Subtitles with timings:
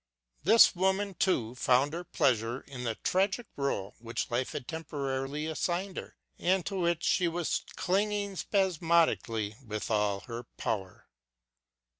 [0.43, 5.95] This woman, too, found her pleasure in the tragic role which life had temporarily assigned
[5.97, 11.07] her and to which she was clinging spasmodically with all her power.